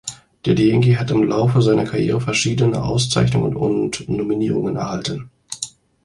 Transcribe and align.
Daddy 0.41 0.69
Yankee 0.71 0.97
hat 0.97 1.11
im 1.11 1.25
Laufe 1.25 1.61
seiner 1.61 1.85
Karriere 1.85 2.19
verschiedene 2.19 2.81
Auszeichnungen 2.83 3.55
und 3.55 4.09
Nominierungen 4.09 4.75
erhalten. 4.75 5.29